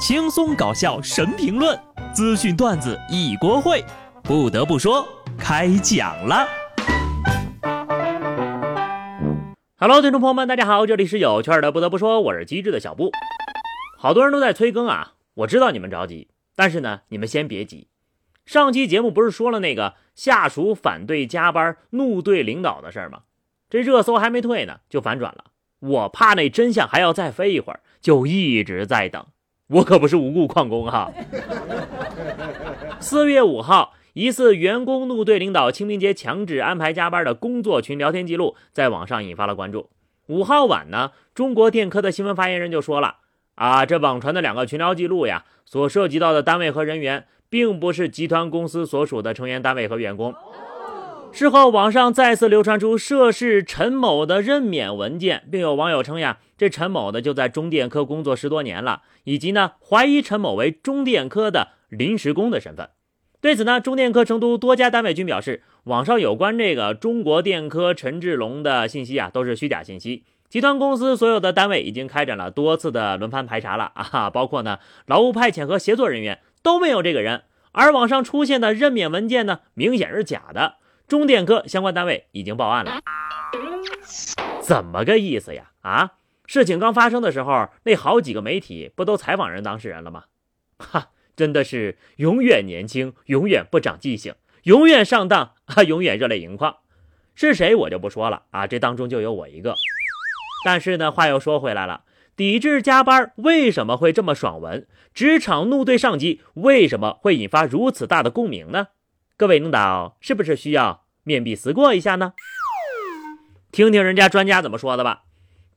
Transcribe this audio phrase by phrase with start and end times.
[0.00, 1.78] 轻松搞笑神评论，
[2.14, 3.84] 资讯段子一锅烩。
[4.22, 5.06] 不得不说，
[5.38, 6.48] 开讲了。
[9.76, 11.70] Hello，听众朋友们，大家好，这里是有趣的。
[11.70, 13.12] 不得不说，我是机智的小布。
[13.98, 17.88] 好多人都在催更啊，我知道你们着急，但是呢，你们先别急。
[18.46, 23.24] 上期节目不是说了那个下属反对加班怒对领导的事儿吗？
[23.68, 25.44] 这热搜还没退呢，就反转了。
[25.80, 29.26] 我怕那真相还要再飞一会儿，就一直在等。
[29.70, 31.10] 我可不是无故旷工哈。
[32.98, 39.88] 四月五号，疑似员工怒对领导清明节强制安排加班的工作群聊天记录在网上引发了关注。
[40.26, 43.16] 五号晚呢，中国电科的新闻发言人就说了
[43.54, 50.34] 啊，这网传的两个群聊记录呀，所涉及到的单位和人员，并不是集团公司所属的成员单位和员工。
[51.32, 62.90] 事后，网上再次流传出涉事陈某的任免文件，并有网友称呀，这陈某呢就在中电科工作十多年了，以及呢怀疑陈某为中电科的临时工的身份。
[63.40, 70.26] 对此呢，中电科成都多家单位均表示，网上有关这个中国电科陈志龙的信息啊都是虚假信息。
[70.50, 80.74] 集团公司所有的单位已经开展了多次的轮番排查了啊，包括呢劳务派遣和协作人员都没有这个人，而网上出现的任免文件呢明显是假的。
[81.08, 83.00] 中电科相关单位已经报案了，
[84.60, 85.70] 怎么个意思呀？
[85.80, 86.10] 啊，
[86.50, 90.24] 事情刚发生的时候，那好几个媒体不都采访人当事人了吗？
[90.78, 94.34] 哈，真的是永远年轻，永远不长记性，
[94.64, 96.78] 永远上当啊，永远热泪盈眶。
[97.36, 99.76] 是谁我就不说了啊，这当中就有我一个。
[100.64, 102.02] 但是呢，话又说回来了，
[102.34, 104.88] 抵制加班为什么会这么爽文？
[105.14, 108.88] 职场怒对上级为什么会引发如此大的共鸣呢？
[109.36, 112.32] 各位领导是不是需要面壁思过一下呢？
[113.70, 115.26] 听听人家专家怎么说的吧。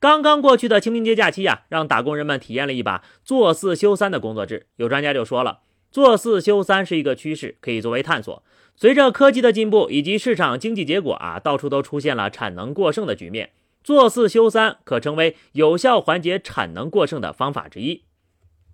[0.04, 4.66] 刚刚过去的清明节假期呀，让打工人们体验了一把做四休三的工作制。
[4.76, 8.42] 有专家就说了，做四休三是一个趋势，可以作为探索。
[8.76, 13.52] 随着科技的进步以及市场经济结果啊，到处都出现了产能过剩的局面。
[13.82, 18.02] 做四休三可成为有效缓解产能过剩的方法之一。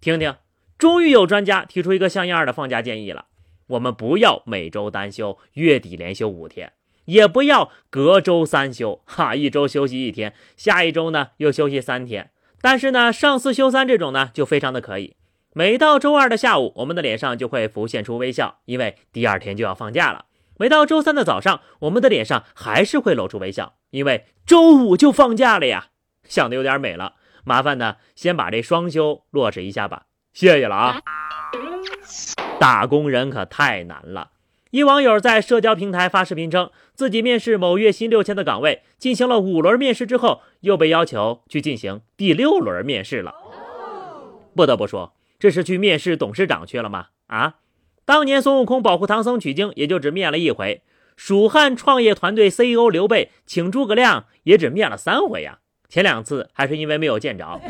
[0.01, 0.35] 听听，
[0.77, 3.27] 终于有专家提出一个像样的放假建议了。
[3.69, 6.73] 我们不要每周单休，月底连休五天，
[7.11, 12.31] 也不要隔周三休， 哈，一周休息一天，下一周呢又休息三天。
[12.61, 15.17] 但是呢，上四休三这种呢就非常的可以。
[15.53, 20.27] 每到周二的下午，我们的脸上就会浮现出微笑，因为第二天就要放假了。
[20.59, 25.89] 每到周三的早上，我们的脸上还是会露出微笑，因为周五就放假了呀。
[26.29, 31.01] 想的有点美了，麻烦呢先把这双休落实一下吧，谢谢了啊。
[32.61, 34.31] 打工人可太难了。
[34.71, 43.35] 一网友在社交平台发视频称，自己面试某月薪六千的岗位，进行了五轮面试之后，又被要求去进行第六轮面试了。
[44.55, 47.07] 不得不说，这是去面试董事长去了吗？
[47.27, 47.57] 啊，
[48.05, 50.83] 当年孙悟空保护唐僧取经，也就只面了一回；
[51.17, 55.59] 蜀汉创业团队 CEO 刘备请诸葛亮，也只面了三回呀。
[55.89, 57.61] 前两次还是因为没有见着。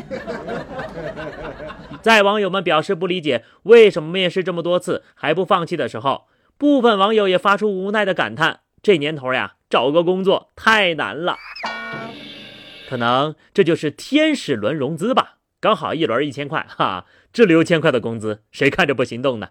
[2.03, 6.25] 在网友们表示不理解为什么面试这么多次还不放弃的时候，
[6.61, 11.37] 部分网友也发出无奈的感叹：这年头呀，找个工作太难了。
[12.87, 19.49] 可能这就是天使轮融资吧，刚好一轮一千块，哈，这六千块的工资，谁看着不心动呢？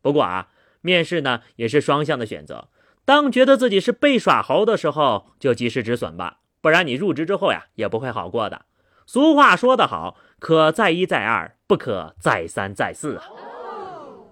[0.00, 0.50] 不过啊，
[0.82, 2.68] 面试呢也是双向的选择，
[3.04, 6.38] 当觉得自己是被耍猴的时候，就及时止损吧。
[6.60, 8.66] 不然你入职之后呀，也不会好过的。
[9.04, 13.24] 俗话说得好，可再一再二，不可再三再四啊！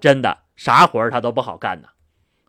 [0.00, 1.88] 真的，啥活儿他都不好干呢。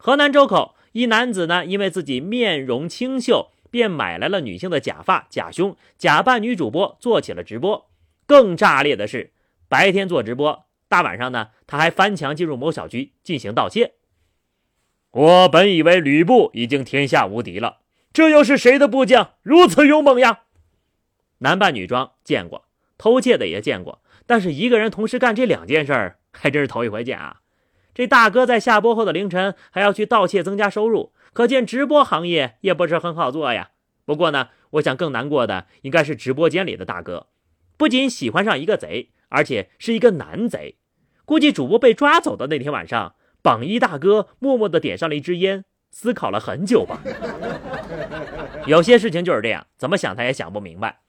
[0.03, 7.87] 河南周口一男子呢，因为自己面容清秀，便买来了女性的假发、假胸，假扮女主播做起了直播。
[8.25, 9.31] 更炸裂的是，
[9.69, 13.93] 白天做直播，大晚上呢，他还翻墙进入某小区进行盗窃。
[15.11, 17.81] 我本以为吕布已经天下无敌了。
[18.11, 20.45] 这又是谁的部将如此勇猛呀？
[21.37, 22.65] 男扮女装见过，
[22.97, 27.41] 偷窃的也见过，但是一个人同时干这两件事儿，还真是头一回见啊！
[27.93, 33.71] 这大哥在下播后的凌晨还要去盗窃增加收入，可见直播行业也不是很好做呀。
[34.05, 37.27] 不过呢，我想更难过的应该是直播间里的大哥，
[37.77, 40.77] 不仅喜欢上一个贼，而且是一个男贼。
[41.25, 45.65] 估计主播被抓走的那天晚上，榜一大哥默默地点上了一支烟。
[45.93, 47.01] 思考了很久吧，
[48.65, 51.01] 有些事情就是这样，怎么想他也想不明白。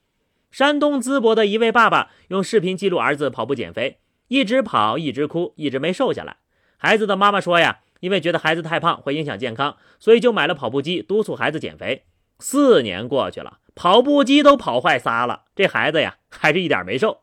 [0.50, 6.38] 山东淄博的一位爸爸用视频记录儿子跑步减肥，一直跑，一直哭，一直没瘦下来。
[6.82, 12.06] 孩子的妈妈说呀，因为觉得孩子太胖会影响健康，所以就买了跑步机，督促孩子减肥。
[12.40, 17.20] 四年过去了，跑步机都跑坏仨了，这孩子呀，还是一点没瘦。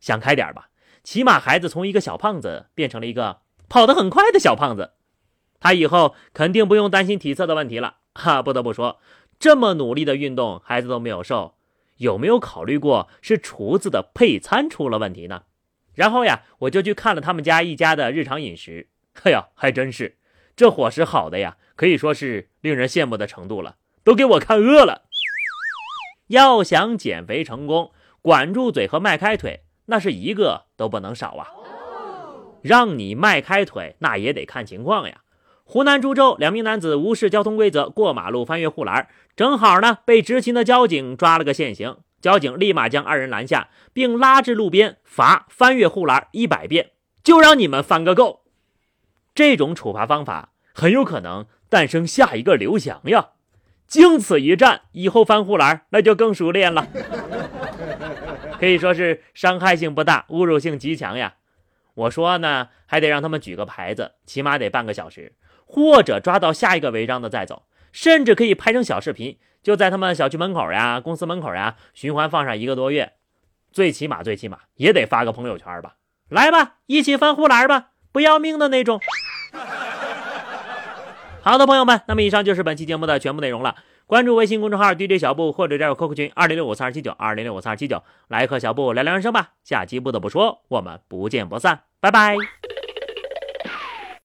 [0.00, 0.70] 想开点吧，
[1.04, 4.94] 起码孩子从一个小胖子变成了一个跑得很快的小胖子，
[5.60, 7.98] 他以后肯定不用担心体测的问题了。
[8.14, 8.98] 哈，不得不说，
[9.38, 11.54] 这么努力的运动，孩子都没有瘦，
[11.98, 15.42] 有没有考虑过是厨子的配餐出了问题呢？
[15.96, 18.86] 然后呀，我就去看了他们家一家的日常饮食，
[19.24, 20.16] 哎呀，还真是，
[20.54, 25.02] 这伙食好的呀，可以说是令人羡慕的程度了，都给我看饿了。
[26.28, 31.48] 要想减肥成功，管住嘴和迈开腿，那是一个都不能少啊！
[32.62, 35.22] 让你迈开腿，那也得看情况呀。
[35.64, 41.96] 湖南株洲两名男子无视交通规则过马路翻越护栏，正好呢被执勤的交警抓了个现行。
[42.26, 46.90] 交警立马将二人拦下，并拉至路边罚翻越护栏一百遍，
[47.22, 48.42] 就让你们翻个够。
[49.32, 53.28] 这种处罚方法很有可能诞生下一个刘翔呀！
[53.86, 56.88] 经此一战，以后翻护栏那就更熟练了，
[58.58, 61.36] 可以说是伤害性不大，侮辱性极强呀。
[61.94, 67.62] 我说呢，还得让他们举个牌子，起码得半个小时，或者抓到下一个违章的再走，
[67.92, 73.14] 甚至可以拍成小视频，就在他们小区门口呀、公司门口呀循环放上一个多月，
[73.72, 75.96] 最起码最起码也得发个朋友圈吧。
[76.28, 79.00] 来吧，一起翻护栏吧，不要命的那种。
[81.42, 83.74] 好的，朋友们，那么以上就是本期节目的全部内容了。
[84.06, 89.54] 关注微信公众号 DJ 小布，或者加入 QQ 群二零六五三二七九二零六五三二七九，来和小布聊聊人生吧。
[89.64, 92.36] 下期不得不说，我们不见不散，拜拜。